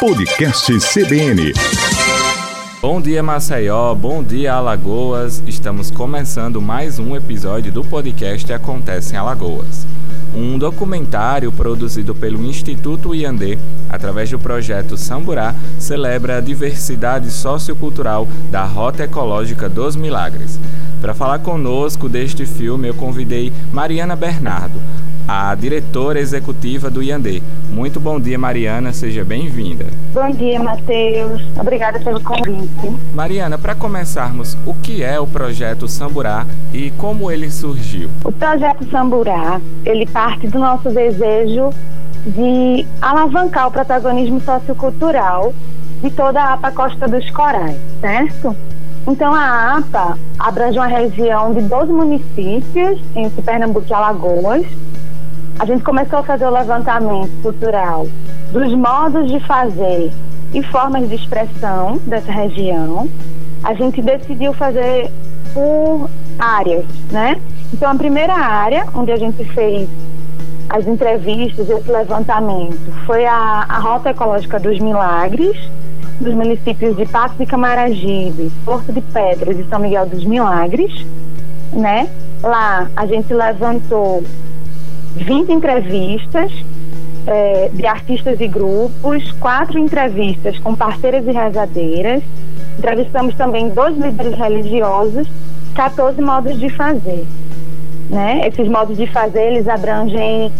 Podcast 0.00 0.72
CBN. 0.78 1.52
Bom 2.80 3.00
dia, 3.00 3.20
Maceió. 3.20 3.92
Bom 3.96 4.22
dia, 4.22 4.54
Alagoas. 4.54 5.42
Estamos 5.44 5.90
começando 5.90 6.62
mais 6.62 7.00
um 7.00 7.16
episódio 7.16 7.72
do 7.72 7.82
podcast 7.82 8.52
Acontece 8.52 9.14
em 9.14 9.16
Alagoas. 9.16 9.88
Um 10.32 10.56
documentário 10.56 11.50
produzido 11.50 12.14
pelo 12.14 12.44
Instituto 12.44 13.12
Iandê, 13.12 13.58
através 13.90 14.30
do 14.30 14.38
projeto 14.38 14.96
Samburá, 14.96 15.52
celebra 15.80 16.36
a 16.36 16.40
diversidade 16.40 17.28
sociocultural 17.32 18.28
da 18.52 18.62
Rota 18.64 19.02
Ecológica 19.02 19.68
dos 19.68 19.96
Milagres. 19.96 20.60
Para 21.00 21.12
falar 21.12 21.40
conosco 21.40 22.08
deste 22.08 22.46
filme, 22.46 22.86
eu 22.86 22.94
convidei 22.94 23.52
Mariana 23.72 24.14
Bernardo, 24.14 24.80
a 25.26 25.52
diretora 25.56 26.20
executiva 26.20 26.88
do 26.88 27.02
Iandê. 27.02 27.42
Muito 27.78 28.00
bom 28.00 28.18
dia, 28.18 28.36
Mariana, 28.36 28.92
seja 28.92 29.24
bem-vinda. 29.24 29.86
Bom 30.12 30.28
dia, 30.32 30.60
Matheus. 30.60 31.40
Obrigada 31.56 32.00
pelo 32.00 32.20
convite. 32.20 32.68
Mariana, 33.14 33.56
para 33.56 33.72
começarmos, 33.72 34.58
o 34.66 34.74
que 34.74 35.04
é 35.04 35.20
o 35.20 35.28
projeto 35.28 35.86
Samburá 35.86 36.44
e 36.74 36.90
como 36.90 37.30
ele 37.30 37.48
surgiu? 37.52 38.10
O 38.24 38.32
projeto 38.32 38.84
Samburá, 38.90 39.60
ele 39.86 40.06
parte 40.06 40.48
do 40.48 40.58
nosso 40.58 40.90
desejo 40.90 41.70
de 42.26 42.84
alavancar 43.00 43.68
o 43.68 43.70
protagonismo 43.70 44.40
sociocultural 44.40 45.54
de 46.02 46.10
toda 46.10 46.42
a 46.42 46.54
APA 46.54 46.72
Costa 46.72 47.06
dos 47.06 47.30
Corais, 47.30 47.78
certo? 48.00 48.56
Então, 49.06 49.32
a 49.32 49.78
APA 49.78 50.18
abrange 50.36 50.76
uma 50.76 50.88
região 50.88 51.54
de 51.54 51.62
12 51.62 51.92
municípios 51.92 53.00
entre 53.14 53.40
Pernambuco 53.40 53.86
e 53.88 53.94
Alagoas, 53.94 54.66
a 55.58 55.64
gente 55.64 55.82
começou 55.82 56.20
a 56.20 56.22
fazer 56.22 56.46
o 56.46 56.50
levantamento 56.50 57.30
cultural 57.42 58.06
dos 58.52 58.72
modos 58.74 59.30
de 59.30 59.40
fazer 59.40 60.12
e 60.54 60.62
formas 60.62 61.08
de 61.08 61.16
expressão 61.16 61.98
dessa 62.06 62.30
região. 62.30 63.08
A 63.62 63.74
gente 63.74 64.00
decidiu 64.00 64.52
fazer 64.52 65.10
por 65.52 66.08
áreas, 66.38 66.86
né? 67.10 67.40
Então, 67.72 67.90
a 67.90 67.94
primeira 67.94 68.32
área 68.32 68.86
onde 68.94 69.10
a 69.10 69.16
gente 69.16 69.44
fez 69.46 69.88
as 70.70 70.86
entrevistas, 70.86 71.68
esse 71.68 71.90
levantamento, 71.90 72.78
foi 73.04 73.26
a, 73.26 73.66
a 73.68 73.78
Rota 73.78 74.10
Ecológica 74.10 74.60
dos 74.60 74.78
Milagres, 74.78 75.56
dos 76.20 76.34
municípios 76.34 76.96
de 76.96 77.04
Passo 77.06 77.34
de 77.36 77.46
Camaragibe, 77.46 78.52
Porto 78.64 78.92
de 78.92 79.00
Pedras 79.00 79.58
e 79.58 79.64
São 79.64 79.80
Miguel 79.80 80.06
dos 80.06 80.24
Milagres, 80.24 81.04
né? 81.72 82.08
Lá 82.42 82.88
a 82.94 83.06
gente 83.06 83.32
levantou 83.34 84.22
20 85.16 85.52
entrevistas 85.52 86.52
é, 87.26 87.70
de 87.72 87.86
artistas 87.86 88.40
e 88.40 88.48
grupos, 88.48 89.30
quatro 89.32 89.78
entrevistas 89.78 90.58
com 90.58 90.74
parceiras 90.74 91.26
e 91.26 91.32
rezadeiras. 91.32 92.22
Entrevistamos 92.78 93.34
também 93.34 93.68
dois 93.68 93.96
líderes 93.96 94.34
religiosos, 94.34 95.28
14 95.74 96.20
modos 96.22 96.58
de 96.58 96.70
fazer. 96.70 97.26
Né? 98.08 98.48
Esses 98.48 98.68
modos 98.68 98.96
de 98.96 99.06
fazer, 99.06 99.52
eles 99.52 99.68
abrangem 99.68 100.50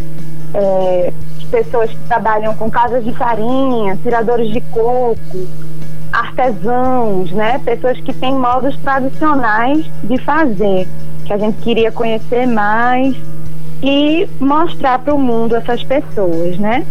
é, 0.53 1.13
pessoas 1.51 1.91
que 1.91 2.09
trabalham 2.09 2.55
com 2.55 2.71
casas 2.71 3.05
de 3.05 3.13
farinha, 3.13 3.97
tiradores 4.03 4.51
de 4.51 4.61
coco, 4.61 5.47
artesãos, 6.13 7.31
né? 7.33 7.61
Pessoas 7.65 7.99
que 8.01 8.13
têm 8.13 8.35
modos 8.35 8.77
tradicionais 8.79 9.85
de 10.05 10.19
fazer, 10.19 10.87
que 11.25 11.33
a 11.33 11.39
gente 11.39 11.57
queria 11.63 11.93
conhecer 11.93 12.47
mais 12.47 13.17
e 13.83 14.29
mostrar 14.41 14.98
para 14.98 15.15
o 15.15 15.19
mundo 15.19 15.55
essas 15.55 15.83
pessoas, 15.84 16.59
né? 16.59 16.84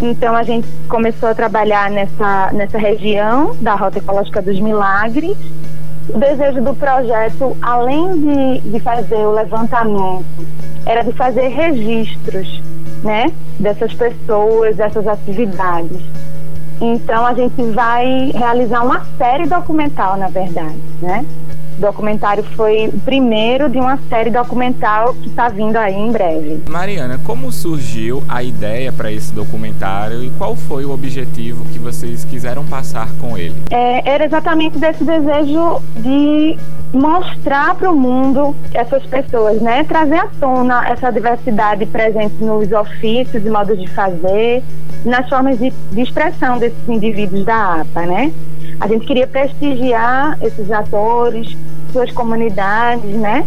Então 0.00 0.34
a 0.36 0.42
gente 0.42 0.68
começou 0.88 1.28
a 1.28 1.34
trabalhar 1.34 1.90
nessa, 1.90 2.50
nessa 2.52 2.78
região 2.78 3.56
da 3.60 3.74
Rota 3.74 3.98
Ecológica 3.98 4.42
dos 4.42 4.58
Milagres. 4.60 5.36
O 6.08 6.18
desejo 6.18 6.62
do 6.62 6.74
projeto, 6.74 7.56
além 7.62 8.60
de, 8.60 8.70
de 8.72 8.80
fazer 8.80 9.26
o 9.26 9.32
levantamento, 9.32 10.24
era 10.84 11.02
de 11.02 11.12
fazer 11.12 11.48
registros, 11.48 12.62
né? 13.02 13.32
Dessas 13.58 13.94
pessoas, 13.94 14.76
dessas 14.76 15.06
atividades. 15.06 16.02
Então 16.80 17.24
a 17.24 17.32
gente 17.32 17.62
vai 17.70 18.32
realizar 18.34 18.84
uma 18.84 19.02
série 19.16 19.46
documental, 19.46 20.16
na 20.18 20.28
verdade, 20.28 20.76
né? 21.00 21.24
O 21.76 21.80
documentário 21.80 22.44
foi 22.56 22.88
o 22.88 23.00
primeiro 23.00 23.68
de 23.68 23.78
uma 23.78 23.98
série 24.08 24.30
documental 24.30 25.14
que 25.14 25.28
está 25.28 25.48
vindo 25.48 25.76
aí 25.76 25.94
em 25.94 26.12
breve. 26.12 26.62
Mariana, 26.68 27.20
como 27.24 27.50
surgiu 27.50 28.22
a 28.28 28.42
ideia 28.42 28.92
para 28.92 29.10
esse 29.10 29.32
documentário 29.32 30.22
e 30.22 30.30
qual 30.30 30.54
foi 30.54 30.84
o 30.84 30.92
objetivo 30.92 31.64
que 31.72 31.78
vocês 31.78 32.24
quiseram 32.24 32.64
passar 32.64 33.08
com 33.20 33.36
ele? 33.36 33.54
É, 33.70 34.08
era 34.08 34.24
exatamente 34.24 34.78
desse 34.78 35.04
desejo 35.04 35.80
de 35.96 36.56
mostrar 36.92 37.74
para 37.74 37.90
o 37.90 37.96
mundo 37.96 38.54
essas 38.72 39.04
pessoas, 39.06 39.60
né? 39.60 39.84
Trazer 39.84 40.16
à 40.16 40.28
tona 40.40 40.88
essa 40.88 41.10
diversidade 41.10 41.86
presente 41.86 42.34
nos 42.40 42.70
ofícios 42.72 43.44
e 43.44 43.50
modos 43.50 43.78
de 43.78 43.88
fazer, 43.88 44.62
nas 45.04 45.28
formas 45.28 45.58
de, 45.58 45.72
de 45.90 46.00
expressão 46.00 46.58
desses 46.58 46.88
indivíduos 46.88 47.44
da 47.44 47.80
APA, 47.80 48.06
né? 48.06 48.32
A 48.80 48.88
gente 48.88 49.06
queria 49.06 49.26
prestigiar 49.26 50.38
esses 50.42 50.70
atores, 50.70 51.56
suas 51.92 52.10
comunidades, 52.10 53.10
né? 53.16 53.46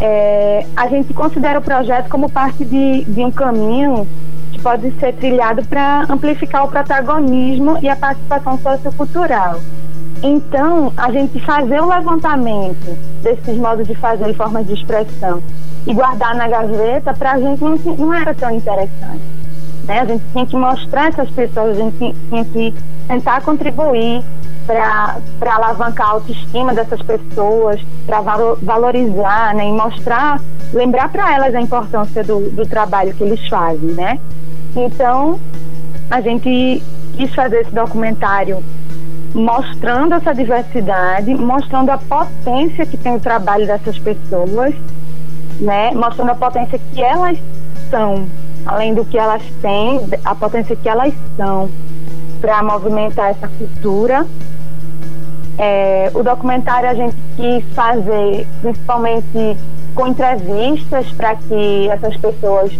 É, 0.00 0.64
a 0.76 0.86
gente 0.88 1.12
considera 1.12 1.58
o 1.58 1.62
projeto 1.62 2.08
como 2.08 2.30
parte 2.30 2.64
de, 2.64 3.04
de 3.04 3.20
um 3.20 3.30
caminho 3.30 4.06
que 4.52 4.60
pode 4.60 4.90
ser 4.98 5.14
trilhado 5.14 5.64
para 5.64 6.06
amplificar 6.08 6.64
o 6.64 6.68
protagonismo 6.68 7.78
e 7.82 7.88
a 7.88 7.96
participação 7.96 8.58
sociocultural. 8.58 9.60
Então, 10.22 10.92
a 10.96 11.12
gente 11.12 11.38
fazer 11.40 11.80
o 11.80 11.88
levantamento 11.88 12.96
desses 13.22 13.56
modos 13.56 13.86
de 13.86 13.94
fazer 13.94 14.28
e 14.28 14.34
formas 14.34 14.66
de 14.66 14.74
expressão 14.74 15.40
e 15.86 15.94
guardar 15.94 16.34
na 16.34 16.48
gaveta, 16.48 17.14
para 17.14 17.32
a 17.32 17.40
gente 17.40 17.62
não, 17.62 17.76
não 17.76 18.12
era 18.12 18.34
tão 18.34 18.50
interessante. 18.50 19.22
Né? 19.84 20.00
A 20.00 20.04
gente 20.04 20.22
tinha 20.32 20.46
que 20.46 20.56
mostrar 20.56 21.08
essas 21.08 21.30
pessoas, 21.30 21.78
a 21.78 21.80
gente 21.80 22.14
tinha 22.28 22.44
que 22.44 22.74
tentar 23.06 23.40
contribuir 23.42 24.22
para 24.68 25.54
alavancar 25.54 26.08
a 26.08 26.10
autoestima 26.10 26.74
dessas 26.74 27.00
pessoas, 27.00 27.80
para 28.04 28.20
valorizar 28.20 29.54
né, 29.54 29.66
e 29.66 29.72
mostrar, 29.72 30.40
lembrar 30.74 31.08
para 31.08 31.34
elas 31.34 31.54
a 31.54 31.60
importância 31.60 32.22
do, 32.22 32.50
do 32.50 32.66
trabalho 32.66 33.14
que 33.14 33.24
eles 33.24 33.48
fazem, 33.48 33.92
né? 33.92 34.20
Então, 34.76 35.40
a 36.10 36.20
gente 36.20 36.82
quis 37.16 37.34
fazer 37.34 37.62
esse 37.62 37.70
documentário 37.74 38.62
mostrando 39.34 40.14
essa 40.14 40.34
diversidade, 40.34 41.34
mostrando 41.34 41.90
a 41.90 41.98
potência 41.98 42.84
que 42.84 42.98
tem 42.98 43.16
o 43.16 43.20
trabalho 43.20 43.66
dessas 43.66 43.98
pessoas, 43.98 44.74
né? 45.60 45.92
Mostrando 45.92 46.30
a 46.30 46.34
potência 46.34 46.78
que 46.92 47.02
elas 47.02 47.38
são, 47.90 48.26
além 48.66 48.94
do 48.94 49.02
que 49.02 49.16
elas 49.16 49.42
têm, 49.62 50.00
a 50.22 50.34
potência 50.34 50.76
que 50.76 50.88
elas 50.88 51.14
são 51.38 51.70
para 52.40 52.62
movimentar 52.62 53.30
essa 53.30 53.48
cultura 53.48 54.26
é, 55.58 56.10
o 56.14 56.22
documentário 56.22 56.88
a 56.88 56.94
gente 56.94 57.16
quis 57.36 57.64
fazer 57.74 58.46
principalmente 58.62 59.56
com 59.94 60.06
entrevistas 60.06 61.10
para 61.12 61.34
que 61.34 61.88
essas 61.88 62.16
pessoas 62.16 62.72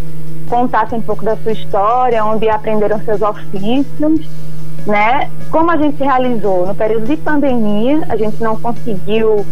contassem 0.48 1.00
um 1.00 1.02
pouco 1.02 1.24
da 1.24 1.36
sua 1.36 1.52
história, 1.52 2.24
onde 2.24 2.48
aprenderam 2.48 3.00
seus 3.00 3.20
ofícios, 3.20 4.20
né? 4.86 5.28
Como 5.50 5.70
a 5.70 5.76
gente 5.76 6.02
realizou 6.02 6.66
no 6.66 6.74
período 6.74 7.06
de 7.06 7.16
pandemia, 7.16 8.04
a 8.08 8.16
gente 8.16 8.40
não 8.40 8.56
conseguiu 8.56 9.44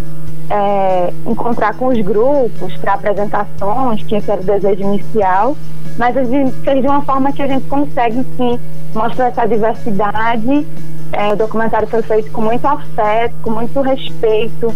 é, 0.48 1.12
encontrar 1.26 1.74
com 1.74 1.86
os 1.88 2.00
grupos 2.00 2.76
para 2.76 2.94
apresentações, 2.94 4.02
que 4.04 4.14
esse 4.14 4.30
era 4.30 4.40
o 4.40 4.44
desejo 4.44 4.82
inicial, 4.82 5.56
mas 5.98 6.16
a 6.16 6.24
gente 6.24 6.52
fez 6.60 6.80
de 6.80 6.86
uma 6.86 7.02
forma 7.02 7.32
que 7.32 7.42
a 7.42 7.46
gente 7.48 7.66
consegue 7.66 8.24
sim 8.36 8.58
mostrar 8.94 9.26
essa 9.26 9.46
diversidade 9.46 10.66
é, 11.12 11.32
o 11.32 11.36
documentário 11.36 11.88
foi 11.88 12.02
feito 12.02 12.30
com 12.30 12.42
muito 12.42 12.66
afeto, 12.66 13.34
com 13.42 13.50
muito 13.50 13.80
respeito 13.80 14.74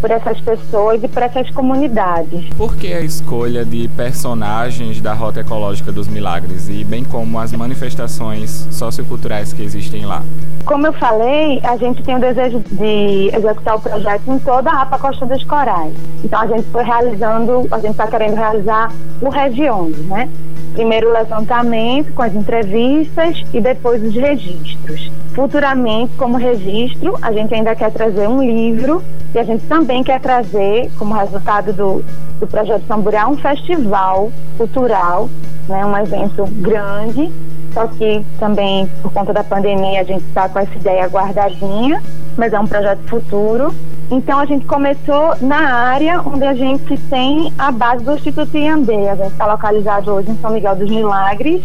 por 0.00 0.10
essas 0.10 0.40
pessoas 0.40 1.02
e 1.02 1.08
por 1.08 1.22
essas 1.22 1.50
comunidades. 1.50 2.48
Por 2.56 2.74
que 2.76 2.92
a 2.92 3.00
escolha 3.00 3.64
de 3.64 3.86
personagens 3.88 5.00
da 5.00 5.12
Rota 5.12 5.40
Ecológica 5.40 5.92
dos 5.92 6.08
Milagres 6.08 6.68
e 6.68 6.82
bem 6.84 7.04
como 7.04 7.38
as 7.38 7.52
manifestações 7.52 8.66
socioculturais 8.70 9.52
que 9.52 9.62
existem 9.62 10.06
lá? 10.06 10.22
Como 10.64 10.86
eu 10.86 10.92
falei, 10.94 11.60
a 11.62 11.76
gente 11.76 12.02
tem 12.02 12.16
o 12.16 12.20
desejo 12.20 12.62
de 12.70 13.30
executar 13.34 13.76
o 13.76 13.80
projeto 13.80 14.22
em 14.28 14.38
toda 14.38 14.70
a 14.70 14.82
APA 14.82 14.98
Costa 14.98 15.26
dos 15.26 15.44
Corais. 15.44 15.92
Então 16.24 16.40
a 16.40 16.46
gente 16.46 16.66
foi 16.70 16.82
realizando, 16.82 17.68
a 17.70 17.78
gente 17.78 17.92
está 17.92 18.06
querendo 18.06 18.36
realizar 18.36 18.92
o 19.20 19.28
Regiões, 19.28 19.96
né? 20.06 20.28
Primeiro 20.72 21.08
o 21.08 21.12
levantamento 21.12 22.12
com 22.12 22.22
as 22.22 22.34
entrevistas 22.34 23.42
e 23.52 23.60
depois 23.60 24.02
os 24.02 24.14
registros. 24.14 25.10
Futuramente, 25.34 26.12
como 26.16 26.36
registro, 26.36 27.16
a 27.22 27.32
gente 27.32 27.54
ainda 27.54 27.74
quer 27.74 27.90
trazer 27.90 28.28
um 28.28 28.42
livro 28.42 29.02
e 29.34 29.38
a 29.38 29.42
gente 29.42 29.64
também 29.66 30.02
quer 30.02 30.20
trazer, 30.20 30.90
como 30.98 31.14
resultado 31.14 31.72
do, 31.72 32.04
do 32.38 32.46
projeto 32.46 32.82
Samburá, 32.86 33.28
um 33.28 33.36
festival 33.36 34.32
cultural, 34.56 35.28
né, 35.68 35.84
um 35.86 35.96
evento 35.96 36.44
grande, 36.46 37.30
só 37.72 37.86
que 37.86 38.24
também 38.38 38.88
por 39.02 39.12
conta 39.12 39.32
da 39.32 39.44
pandemia 39.44 40.00
a 40.00 40.04
gente 40.04 40.24
está 40.24 40.48
com 40.48 40.58
essa 40.58 40.74
ideia 40.74 41.06
guardadinha, 41.06 42.02
mas 42.36 42.52
é 42.52 42.58
um 42.58 42.66
projeto 42.66 43.00
futuro. 43.08 43.72
Então 44.10 44.40
a 44.40 44.44
gente 44.44 44.66
começou 44.66 45.36
na 45.40 45.72
área 45.72 46.20
onde 46.20 46.44
a 46.44 46.52
gente 46.52 46.98
tem 47.08 47.52
a 47.56 47.70
base 47.70 48.04
do 48.04 48.14
Instituto 48.14 48.56
Iandê. 48.56 49.08
A 49.08 49.14
gente 49.14 49.30
está 49.32 49.46
localizado 49.46 50.10
hoje 50.10 50.30
em 50.32 50.36
São 50.38 50.50
Miguel 50.50 50.74
dos 50.74 50.90
Milagres. 50.90 51.62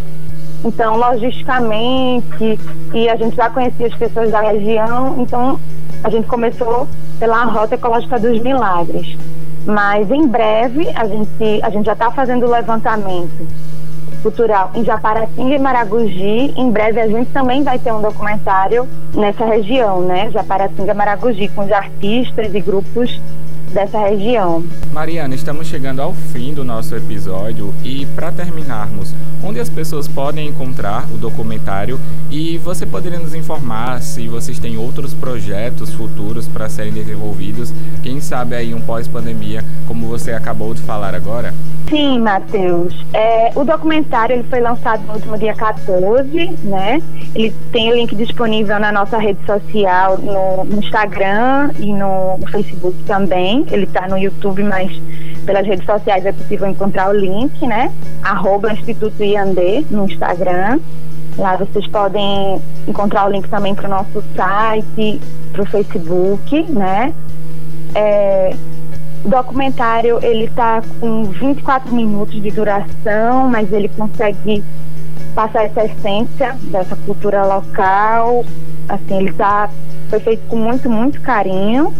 Então, 0.63 0.95
logisticamente, 0.95 2.59
e 2.93 3.09
a 3.09 3.15
gente 3.15 3.35
já 3.35 3.49
conhecia 3.49 3.87
as 3.87 3.95
pessoas 3.95 4.31
da 4.31 4.41
região, 4.41 5.15
então 5.19 5.59
a 6.03 6.09
gente 6.09 6.27
começou 6.27 6.87
pela 7.19 7.43
Rota 7.45 7.75
Ecológica 7.75 8.19
dos 8.19 8.39
Milagres. 8.41 9.17
Mas 9.65 10.09
em 10.11 10.27
breve 10.27 10.87
a 10.95 11.07
gente, 11.07 11.59
a 11.63 11.69
gente 11.69 11.85
já 11.85 11.93
está 11.93 12.11
fazendo 12.11 12.45
o 12.45 12.51
levantamento 12.51 13.47
cultural 14.25 14.71
em 14.73 14.83
Japaratinga 14.83 15.53
e 15.53 15.59
Maragogi. 15.59 16.51
Em 16.57 16.71
breve 16.71 16.99
a 16.99 17.07
gente 17.07 17.29
também 17.29 17.63
vai 17.63 17.77
ter 17.77 17.93
um 17.93 18.01
documentário 18.01 18.87
nessa 19.13 19.45
região, 19.45 20.01
né? 20.01 20.31
Japaratinga 20.31 20.91
e 20.91 20.95
Maragogi, 20.95 21.47
com 21.49 21.63
os 21.63 21.71
artistas 21.71 22.55
e 22.55 22.59
grupos 22.59 23.21
dessa 23.71 23.99
região. 23.99 24.63
Mariana, 24.91 25.35
estamos 25.35 25.67
chegando 25.67 26.01
ao 26.01 26.11
fim 26.13 26.55
do 26.55 26.63
nosso 26.63 26.95
episódio 26.95 27.71
e 27.83 28.07
para 28.15 28.31
terminarmos, 28.31 29.13
onde 29.43 29.59
as 29.59 29.69
pessoas 29.69 30.07
podem 30.07 30.47
encontrar 30.47 31.05
o 31.13 31.17
documentário 31.17 31.99
e 32.31 32.57
você 32.57 32.83
poderia 32.85 33.19
nos 33.19 33.35
informar 33.35 34.01
se 34.01 34.27
vocês 34.27 34.57
têm 34.57 34.75
outros 34.75 35.13
projetos 35.13 35.93
futuros 35.93 36.47
para 36.47 36.67
serem 36.67 36.93
desenvolvidos, 36.93 37.71
quem 38.01 38.19
sabe 38.19 38.55
aí 38.55 38.73
um 38.73 38.81
pós-pandemia, 38.81 39.63
como 39.87 40.07
você 40.07 40.31
acabou 40.31 40.73
de 40.73 40.81
falar 40.81 41.13
agora? 41.13 41.53
Sim, 41.89 42.19
Matheus. 42.19 42.95
É, 43.13 43.51
o 43.55 43.63
documentário 43.63 44.35
ele 44.35 44.43
foi 44.43 44.59
lançado 44.59 45.05
no 45.05 45.13
último 45.13 45.37
dia 45.37 45.53
14, 45.53 46.51
né? 46.63 47.01
Ele 47.35 47.53
tem 47.71 47.91
o 47.91 47.95
link 47.95 48.15
disponível 48.15 48.79
na 48.79 48.91
nossa 48.91 49.17
rede 49.17 49.45
social, 49.45 50.17
no, 50.17 50.63
no 50.65 50.79
Instagram 50.79 51.71
e 51.79 51.93
no, 51.93 52.37
no 52.37 52.47
Facebook 52.47 52.97
também. 53.03 53.65
Ele 53.69 53.83
está 53.83 54.07
no 54.07 54.17
YouTube, 54.17 54.63
mas 54.63 54.91
pelas 55.45 55.65
redes 55.65 55.85
sociais 55.85 56.25
é 56.25 56.31
possível 56.31 56.67
encontrar 56.67 57.09
o 57.09 57.13
link, 57.13 57.65
né? 57.67 57.91
Arroba 58.23 58.73
Instituto 58.73 59.23
Iandê 59.23 59.85
no 59.91 60.05
Instagram. 60.05 60.79
Lá 61.37 61.55
vocês 61.55 61.85
podem 61.87 62.61
encontrar 62.87 63.27
o 63.27 63.31
link 63.31 63.47
também 63.47 63.75
para 63.75 63.85
o 63.87 63.89
nosso 63.89 64.23
site, 64.35 65.21
para 65.51 65.61
o 65.61 65.65
Facebook, 65.67 66.63
né? 66.63 67.13
É, 67.93 68.55
o 69.25 69.29
documentário 69.29 70.19
ele 70.21 70.45
está 70.45 70.83
com 70.99 71.23
24 71.23 71.93
minutos 71.93 72.39
de 72.39 72.51
duração, 72.51 73.49
mas 73.49 73.73
ele 73.73 73.89
consegue 73.89 74.63
passar 75.33 75.63
essa 75.63 75.83
essência 75.83 76.55
dessa 76.61 76.95
cultura 76.95 77.43
local. 77.43 78.45
Assim, 78.87 79.17
ele 79.17 79.33
tá, 79.33 79.67
foi 80.09 80.19
feito 80.19 80.47
com 80.47 80.55
muito, 80.55 80.87
muito 80.89 81.19
carinho. 81.21 81.91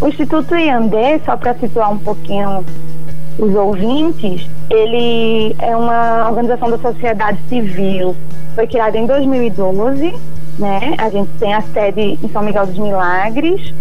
O 0.00 0.08
Instituto 0.08 0.56
Iandê, 0.56 1.20
só 1.24 1.36
para 1.36 1.54
situar 1.54 1.92
um 1.92 1.98
pouquinho 1.98 2.64
os 3.38 3.54
ouvintes, 3.54 4.48
ele 4.68 5.54
é 5.60 5.76
uma 5.76 6.28
organização 6.28 6.70
da 6.70 6.78
sociedade 6.78 7.38
civil. 7.48 8.16
Foi 8.56 8.66
criado 8.66 8.96
em 8.96 9.06
2012, 9.06 10.12
né? 10.58 10.94
A 10.98 11.08
gente 11.08 11.30
tem 11.38 11.54
a 11.54 11.60
sede 11.62 12.18
em 12.20 12.28
São 12.30 12.42
Miguel 12.42 12.66
dos 12.66 12.78
Milagres. 12.78 13.72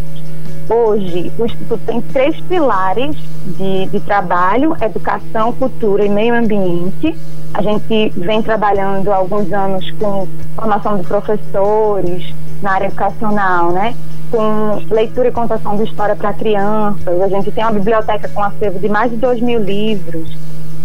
Hoje, 0.67 1.31
o 1.37 1.45
Instituto 1.45 1.79
tem 1.85 2.01
três 2.01 2.39
pilares 2.41 3.15
de, 3.57 3.85
de 3.87 3.99
trabalho: 3.99 4.75
educação, 4.81 5.53
cultura 5.53 6.03
e 6.05 6.09
meio 6.09 6.33
ambiente. 6.33 7.15
A 7.53 7.61
gente 7.61 8.09
vem 8.17 8.41
trabalhando 8.41 9.11
há 9.11 9.17
alguns 9.17 9.51
anos 9.53 9.89
com 9.91 10.27
formação 10.55 10.97
de 10.97 11.03
professores 11.05 12.33
na 12.61 12.71
área 12.71 12.87
educacional, 12.87 13.71
né? 13.71 13.95
com 14.31 14.93
leitura 14.93 15.27
e 15.29 15.31
contação 15.31 15.77
de 15.77 15.83
história 15.83 16.15
para 16.15 16.33
crianças. 16.33 17.21
A 17.21 17.27
gente 17.27 17.51
tem 17.51 17.63
uma 17.63 17.71
biblioteca 17.71 18.27
com 18.29 18.43
acervo 18.43 18.79
de 18.79 18.89
mais 18.89 19.11
de 19.11 19.17
2 19.17 19.41
mil 19.41 19.59
livros. 19.61 20.35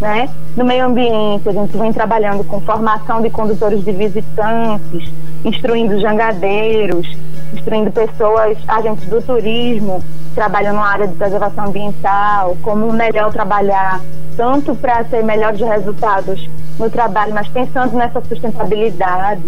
Né? 0.01 0.29
No 0.57 0.65
meio 0.65 0.87
ambiente, 0.87 1.49
a 1.49 1.53
gente 1.53 1.77
vem 1.77 1.93
trabalhando 1.93 2.43
com 2.45 2.61
formação 2.61 3.21
de 3.21 3.29
condutores 3.29 3.85
de 3.85 3.93
visitantes, 3.93 5.13
instruindo 5.45 6.01
jangadeiros, 6.01 7.07
instruindo 7.53 7.91
pessoas, 7.91 8.57
agentes 8.67 9.07
do 9.09 9.21
turismo, 9.21 10.03
trabalhando 10.35 10.77
na 10.77 10.87
área 10.87 11.07
de 11.07 11.15
preservação 11.15 11.67
ambiental, 11.67 12.57
como 12.63 12.93
melhor 12.93 13.33
trabalhar, 13.33 14.01
tanto 14.37 14.75
para 14.75 15.05
ter 15.05 15.23
melhores 15.23 15.61
resultados 15.61 16.49
no 16.79 16.89
trabalho, 16.89 17.35
mas 17.35 17.49
pensando 17.49 17.97
nessa 17.97 18.21
sustentabilidade, 18.23 19.43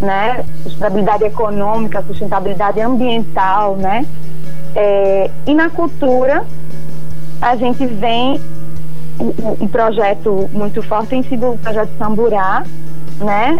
né? 0.00 0.44
Sustentabilidade 0.62 1.24
econômica, 1.24 2.02
sustentabilidade 2.02 2.80
ambiental, 2.80 3.76
né? 3.76 4.04
É, 4.74 5.30
e 5.46 5.54
na 5.54 5.70
cultura, 5.70 6.44
a 7.40 7.54
gente 7.54 7.86
vem 7.86 8.40
um, 9.20 9.64
um 9.64 9.68
projeto 9.68 10.48
muito 10.52 10.82
forte 10.82 11.10
tem 11.10 11.22
sido 11.22 11.52
o 11.52 11.58
projeto 11.58 11.90
Samburá, 11.98 12.64
né? 13.20 13.58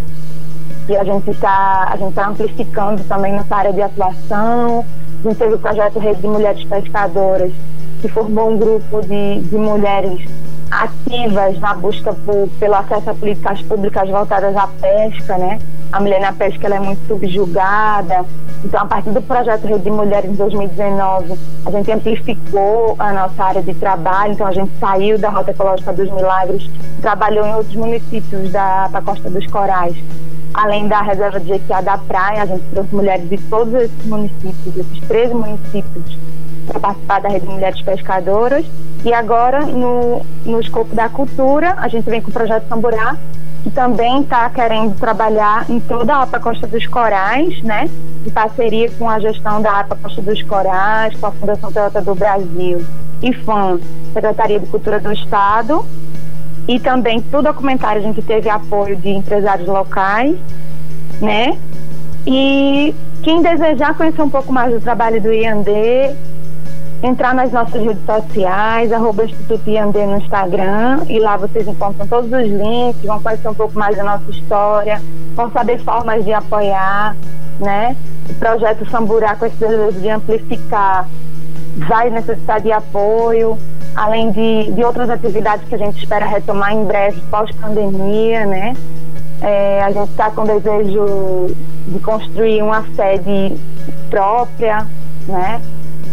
E 0.88 0.96
a 0.96 1.04
gente 1.04 1.30
está 1.30 1.96
tá 2.14 2.28
amplificando 2.28 3.02
também 3.04 3.32
nessa 3.32 3.56
área 3.56 3.72
de 3.72 3.80
atuação. 3.80 4.84
A 5.24 5.28
gente 5.28 5.38
teve 5.38 5.54
o 5.54 5.58
projeto 5.58 5.98
Rede 5.98 6.20
de 6.20 6.26
Mulheres 6.26 6.64
Pescadoras, 6.64 7.52
que 8.02 8.08
formou 8.08 8.50
um 8.50 8.58
grupo 8.58 9.00
de, 9.00 9.40
de 9.40 9.56
mulheres 9.56 10.20
ativas 10.70 11.58
na 11.60 11.74
busca 11.74 12.12
por, 12.12 12.48
pelo 12.58 12.74
acesso 12.74 13.10
a 13.10 13.14
políticas 13.14 13.62
públicas 13.62 14.08
voltadas 14.08 14.56
à 14.56 14.66
pesca, 14.66 15.38
né? 15.38 15.58
A 15.92 16.00
mulher 16.00 16.20
na 16.20 16.32
pesca 16.32 16.66
ela 16.66 16.76
é 16.76 16.80
muito 16.80 17.06
subjugada. 17.06 18.24
Então, 18.64 18.80
a 18.80 18.86
partir 18.86 19.10
do 19.10 19.22
projeto 19.22 19.66
Rede 19.66 19.84
de 19.84 19.90
Mulheres 19.90 20.30
em 20.30 20.34
2019, 20.34 21.38
a 21.64 21.70
gente 21.70 21.92
amplificou 21.92 22.96
a 22.98 23.12
nossa 23.12 23.44
área 23.44 23.62
de 23.62 23.74
trabalho. 23.74 24.32
Então, 24.32 24.46
a 24.46 24.52
gente 24.52 24.72
saiu 24.80 25.18
da 25.18 25.28
Rota 25.28 25.52
Ecológica 25.52 25.92
dos 25.92 26.10
Milagres, 26.10 26.68
trabalhou 27.00 27.46
em 27.46 27.54
outros 27.54 27.76
municípios 27.76 28.50
da, 28.50 28.88
da 28.88 29.00
Costa 29.00 29.30
dos 29.30 29.46
Corais. 29.46 29.96
Além 30.54 30.86
da 30.86 31.02
reserva 31.02 31.40
de 31.40 31.48
Jequiá 31.48 31.80
da 31.80 31.98
Praia, 31.98 32.42
a 32.42 32.46
gente 32.46 32.62
trouxe 32.72 32.94
mulheres 32.94 33.28
de 33.28 33.36
todos 33.38 33.74
esses 33.74 34.06
municípios, 34.06 34.76
esses 34.76 35.00
13 35.08 35.34
municípios, 35.34 36.18
para 36.68 36.78
participar 36.78 37.20
da 37.20 37.28
Rede 37.28 37.44
de 37.44 37.52
Mulheres 37.52 37.82
Pescadoras. 37.82 38.64
E 39.04 39.12
agora, 39.12 39.66
no, 39.66 40.24
no 40.46 40.60
escopo 40.60 40.94
da 40.94 41.08
cultura, 41.08 41.74
a 41.76 41.88
gente 41.88 42.08
vem 42.08 42.22
com 42.22 42.30
o 42.30 42.32
projeto 42.32 42.68
Samburá, 42.68 43.16
que 43.64 43.70
também 43.70 44.22
está 44.22 44.48
querendo 44.48 44.96
trabalhar 44.96 45.68
em 45.68 45.80
toda 45.80 46.14
a 46.14 46.22
APA 46.22 46.38
Costa 46.38 46.68
dos 46.68 46.86
Corais, 46.86 47.60
né? 47.62 47.90
Em 48.24 48.30
parceria 48.30 48.88
com 48.92 49.10
a 49.10 49.18
gestão 49.18 49.60
da 49.60 49.80
APA 49.80 49.98
Costa 50.00 50.22
dos 50.22 50.40
Corais, 50.42 51.16
com 51.16 51.26
a 51.26 51.32
Fundação 51.32 51.72
Toyota 51.72 52.00
do 52.00 52.14
Brasil 52.14 52.84
e 53.20 53.32
FAM, 53.32 53.80
Secretaria 54.12 54.60
de 54.60 54.66
Cultura 54.66 55.00
do 55.00 55.12
Estado. 55.12 55.84
E 56.66 56.78
também, 56.80 57.20
para 57.20 57.40
o 57.40 57.42
documentário, 57.42 58.00
a 58.00 58.04
gente 58.04 58.22
teve 58.22 58.48
apoio 58.48 58.96
de 58.96 59.10
empresários 59.10 59.68
locais, 59.68 60.36
né? 61.20 61.58
E 62.26 62.94
quem 63.22 63.42
desejar 63.42 63.94
conhecer 63.94 64.22
um 64.22 64.30
pouco 64.30 64.52
mais 64.52 64.72
do 64.72 64.80
trabalho 64.80 65.20
do 65.20 65.32
IAND, 65.32 65.68
entrar 67.02 67.34
nas 67.34 67.52
nossas 67.52 67.82
redes 67.82 68.04
sociais, 68.06 68.90
arroba 68.90 69.24
Instituto 69.24 69.68
Iandê 69.68 70.06
no 70.06 70.16
Instagram, 70.16 71.02
e 71.06 71.18
lá 71.18 71.36
vocês 71.36 71.68
encontram 71.68 72.06
todos 72.06 72.32
os 72.32 72.46
links, 72.46 73.02
vão 73.04 73.20
conhecer 73.20 73.48
um 73.48 73.54
pouco 73.54 73.78
mais 73.78 73.94
da 73.94 74.04
nossa 74.04 74.30
história, 74.30 75.02
vão 75.34 75.50
saber 75.52 75.78
formas 75.80 76.24
de 76.24 76.32
apoiar, 76.32 77.14
né? 77.60 77.94
O 78.30 78.34
projeto 78.34 78.88
Samburá 78.90 79.36
com 79.36 79.44
esse 79.44 79.56
desejo 79.56 80.00
de 80.00 80.08
amplificar 80.08 81.06
vai 81.76 82.10
necessitar 82.10 82.60
de 82.60 82.72
apoio, 82.72 83.58
além 83.94 84.30
de, 84.30 84.72
de 84.72 84.84
outras 84.84 85.10
atividades 85.10 85.68
que 85.68 85.74
a 85.74 85.78
gente 85.78 85.98
espera 85.98 86.26
retomar 86.26 86.72
em 86.72 86.84
breve, 86.84 87.20
pós-pandemia, 87.30 88.46
né? 88.46 88.74
É, 89.40 89.82
a 89.82 89.90
gente 89.90 90.10
está 90.10 90.30
com 90.30 90.44
desejo 90.44 91.54
de 91.88 91.98
construir 91.98 92.62
uma 92.62 92.82
sede 92.96 93.56
própria, 94.08 94.86
né? 95.26 95.60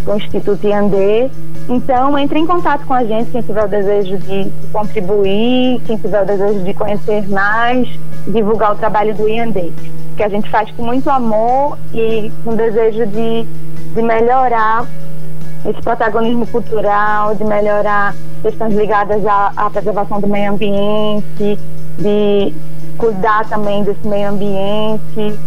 com 0.03 0.13
o 0.13 0.17
Instituto 0.17 0.67
Iandê. 0.67 1.29
Então, 1.69 2.17
entre 2.17 2.39
em 2.39 2.45
contato 2.45 2.85
com 2.85 2.93
a 2.93 3.03
gente, 3.03 3.31
quem 3.31 3.41
tiver 3.41 3.63
o 3.63 3.67
desejo 3.67 4.17
de 4.17 4.51
contribuir, 4.71 5.79
quem 5.85 5.97
tiver 5.97 6.21
o 6.21 6.25
desejo 6.25 6.63
de 6.63 6.73
conhecer 6.73 7.29
mais, 7.29 7.87
divulgar 8.27 8.73
o 8.73 8.75
trabalho 8.75 9.15
do 9.15 9.29
Iandê, 9.29 9.71
que 10.17 10.23
a 10.23 10.29
gente 10.29 10.49
faz 10.49 10.69
com 10.71 10.83
muito 10.83 11.09
amor 11.09 11.77
e 11.93 12.31
com 12.43 12.55
desejo 12.55 13.05
de, 13.05 13.45
de 13.93 14.01
melhorar 14.01 14.85
esse 15.65 15.81
protagonismo 15.81 16.47
cultural, 16.47 17.35
de 17.35 17.43
melhorar 17.43 18.15
questões 18.41 18.73
ligadas 18.75 19.25
à, 19.25 19.53
à 19.55 19.69
preservação 19.69 20.19
do 20.19 20.27
meio 20.27 20.51
ambiente, 20.53 21.59
de 21.99 22.53
cuidar 22.97 23.47
também 23.47 23.83
desse 23.83 24.05
meio 24.07 24.29
ambiente, 24.29 25.39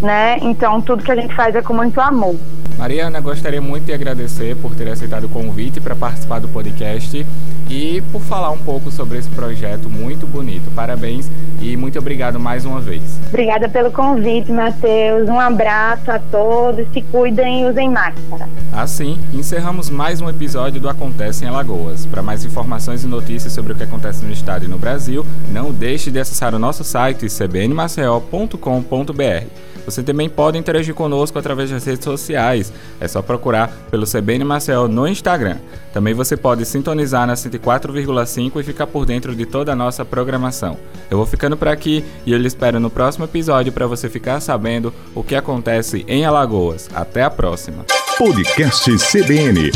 né? 0.00 0.38
Então, 0.40 0.80
tudo 0.80 1.02
que 1.02 1.10
a 1.10 1.16
gente 1.16 1.34
faz 1.34 1.54
é 1.54 1.62
com 1.62 1.74
muito 1.74 2.00
amor. 2.00 2.36
Mariana, 2.78 3.20
gostaria 3.20 3.60
muito 3.60 3.86
de 3.86 3.92
agradecer 3.92 4.56
por 4.56 4.74
ter 4.74 4.88
aceitado 4.88 5.24
o 5.24 5.28
convite 5.28 5.80
para 5.80 5.96
participar 5.96 6.38
do 6.38 6.48
podcast 6.48 7.26
e 7.68 8.00
por 8.12 8.20
falar 8.20 8.50
um 8.50 8.58
pouco 8.58 8.90
sobre 8.90 9.18
esse 9.18 9.28
projeto 9.30 9.90
muito 9.90 10.26
bonito. 10.26 10.70
Parabéns 10.70 11.28
e 11.60 11.76
muito 11.76 11.98
obrigado 11.98 12.38
mais 12.38 12.64
uma 12.64 12.80
vez. 12.80 13.02
Obrigada 13.28 13.68
pelo 13.68 13.90
convite, 13.90 14.50
Matheus. 14.50 15.28
Um 15.28 15.38
abraço 15.38 16.10
a 16.10 16.18
todos, 16.18 16.86
se 16.92 17.02
cuidem 17.02 17.62
e 17.62 17.70
usem 17.70 17.90
máscara. 17.90 18.48
Assim, 18.72 19.18
encerramos 19.32 19.90
mais 19.90 20.20
um 20.20 20.28
episódio 20.28 20.80
do 20.80 20.88
Acontece 20.88 21.44
em 21.44 21.48
Alagoas. 21.48 22.06
Para 22.06 22.22
mais 22.22 22.44
informações 22.44 23.04
e 23.04 23.06
notícias 23.06 23.52
sobre 23.52 23.72
o 23.72 23.76
que 23.76 23.82
acontece 23.82 24.24
no 24.24 24.32
estado 24.32 24.64
e 24.64 24.68
no 24.68 24.78
Brasil, 24.78 25.24
não 25.50 25.72
deixe 25.72 26.10
de 26.10 26.18
acessar 26.18 26.54
o 26.54 26.58
nosso 26.58 26.84
site 26.84 27.26
cbnmaceo.com.br. 27.28 29.68
Você 29.88 30.02
também 30.02 30.28
pode 30.28 30.58
interagir 30.58 30.94
conosco 30.94 31.38
através 31.38 31.70
das 31.70 31.82
redes 31.82 32.04
sociais. 32.04 32.70
É 33.00 33.08
só 33.08 33.22
procurar 33.22 33.68
pelo 33.90 34.04
CBN 34.04 34.44
Maceió 34.44 34.86
no 34.86 35.08
Instagram. 35.08 35.56
Também 35.94 36.12
você 36.12 36.36
pode 36.36 36.66
sintonizar 36.66 37.26
na 37.26 37.32
104,5 37.32 38.60
e 38.60 38.62
ficar 38.62 38.86
por 38.86 39.06
dentro 39.06 39.34
de 39.34 39.46
toda 39.46 39.72
a 39.72 39.74
nossa 39.74 40.04
programação. 40.04 40.76
Eu 41.10 41.16
vou 41.16 41.26
ficando 41.48 41.56
por 41.56 41.68
aqui 41.68 42.04
e 42.26 42.32
eu 42.32 42.38
lhe 42.38 42.46
espero 42.46 42.78
no 42.78 42.90
próximo 42.90 43.24
episódio 43.24 43.72
para 43.72 43.86
você 43.86 44.08
ficar 44.08 44.40
sabendo 44.40 44.92
o 45.14 45.22
que 45.22 45.34
acontece 45.34 46.04
em 46.06 46.24
Alagoas. 46.24 46.90
Até 46.94 47.22
a 47.22 47.30
próxima. 47.30 47.86
Podcast 48.18 48.90
CBN 48.98 49.70